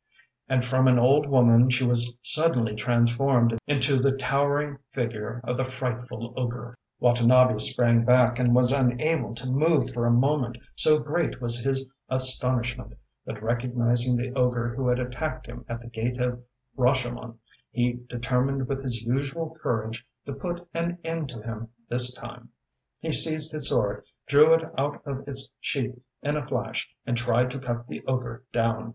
ŌĆØ 0.00 0.32
And 0.54 0.64
from 0.64 0.88
an 0.88 0.98
old 0.98 1.26
woman 1.28 1.68
she 1.68 1.84
was 1.84 2.16
suddenly 2.22 2.74
transformed 2.74 3.58
into 3.66 3.98
the 4.00 4.12
towering 4.16 4.78
figure 4.92 5.42
of 5.44 5.58
the 5.58 5.64
frightful 5.64 6.32
ogre! 6.38 6.74
Watanabe 7.00 7.58
sprang 7.58 8.06
back 8.06 8.38
and 8.38 8.54
was 8.54 8.72
unable 8.72 9.34
to 9.34 9.46
move 9.46 9.90
for 9.90 10.06
a 10.06 10.10
moment, 10.10 10.56
so 10.74 10.98
great 10.98 11.42
was 11.42 11.60
his 11.60 11.84
astonishment; 12.08 12.94
but 13.26 13.42
recognizing 13.42 14.16
the 14.16 14.32
ogre 14.32 14.74
who 14.74 14.88
had 14.88 14.98
attacked 14.98 15.44
him 15.46 15.66
at 15.68 15.82
the 15.82 15.90
Gate 15.90 16.16
of 16.18 16.42
Rashomon, 16.78 17.36
he 17.70 18.00
determined 18.08 18.68
with 18.68 18.82
his 18.82 19.02
usual 19.02 19.54
courage 19.62 20.06
to 20.24 20.32
put 20.32 20.66
an 20.72 20.96
end 21.04 21.28
to 21.28 21.42
him 21.42 21.68
this 21.90 22.14
time. 22.14 22.48
He 23.00 23.12
seized 23.12 23.52
his 23.52 23.68
sword, 23.68 24.04
drew 24.26 24.54
it 24.54 24.62
out 24.78 25.02
of 25.04 25.28
its 25.28 25.50
sheath 25.60 26.00
in 26.22 26.38
a 26.38 26.46
flash, 26.46 26.88
and 27.04 27.18
tried 27.18 27.50
to 27.50 27.58
cut 27.58 27.86
the 27.86 28.02
ogre 28.06 28.44
down. 28.50 28.94